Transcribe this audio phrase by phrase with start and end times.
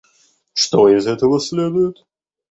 [0.55, 2.03] Что из этого следует?